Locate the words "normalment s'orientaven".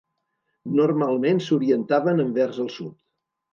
0.79-2.25